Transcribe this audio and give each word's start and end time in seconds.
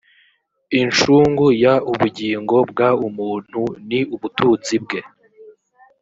incungu 0.81 1.45
y 1.63 1.65
ubugingo 1.91 2.55
bw 2.69 2.79
umuntu 3.09 3.61
ni 3.87 3.99
ubutunzi 4.15 4.75
bwe 4.83 4.99